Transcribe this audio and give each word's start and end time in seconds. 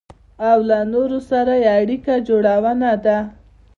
او 0.49 0.59
له 0.69 0.79
نورو 0.93 1.19
سره 1.31 1.53
يې 1.63 1.69
اړيکه 1.79 2.13
جوړونه 2.27 2.89
ده. 3.05 3.17